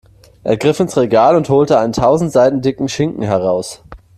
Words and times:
Er 0.43 0.57
griff 0.57 0.79
ins 0.79 0.97
Regal 0.97 1.35
und 1.35 1.47
holte 1.49 1.77
einen 1.77 1.93
tausend 1.93 2.31
Seiten 2.31 2.63
dicken 2.63 2.89
Schinken 2.89 3.21
heraus. 3.21 3.83